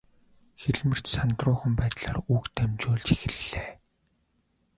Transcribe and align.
Хэлмэрч 0.61 1.05
сандруухан 1.15 1.73
байдлаар 1.79 2.17
үг 2.35 2.43
дамжуулж 2.55 3.07
эхэллээ. 3.15 3.69